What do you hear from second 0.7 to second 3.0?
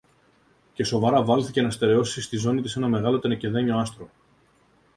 και σοβαρά βάλθηκε να στερεώσει στη ζώνη της ένα